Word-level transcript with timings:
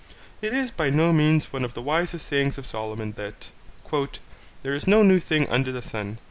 It 0.41 0.51
is 0.51 0.71
by 0.71 0.89
no 0.89 1.13
means 1.13 1.53
one 1.53 1.63
of 1.63 1.75
the 1.75 1.81
wisest 1.83 2.25
sayings 2.25 2.57
of 2.57 2.65
Solomon 2.65 3.11
that 3.17 3.51
'there 4.63 4.73
is 4.73 4.87
no 4.87 5.03
new 5.03 5.19
thing 5.19 5.47
under 5.47 5.71
the 5.71 5.83
sun.' 5.83 6.17